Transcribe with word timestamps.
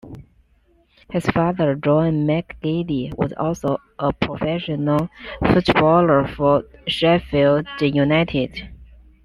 His 1.11 1.27
father, 1.27 1.75
John 1.75 2.25
McGeady, 2.25 3.15
was 3.15 3.33
also 3.33 3.77
a 3.99 4.11
professional 4.11 5.11
footballer 5.53 6.27
for 6.27 6.63
Sheffield 6.87 7.67
United. 7.79 8.67